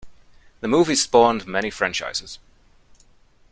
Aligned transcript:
The 0.61 0.67
movie 0.67 0.95
spawned 0.95 1.45
many 1.45 1.69
franchises. 1.69 2.39